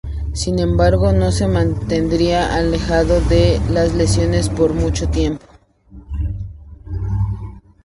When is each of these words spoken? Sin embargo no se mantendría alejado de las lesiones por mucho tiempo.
Sin 0.33 0.57
embargo 0.57 1.13
no 1.13 1.31
se 1.31 1.47
mantendría 1.47 2.55
alejado 2.55 3.21
de 3.29 3.61
las 3.69 3.93
lesiones 3.93 4.49
por 4.49 4.73
mucho 4.73 5.07
tiempo. 5.11 5.45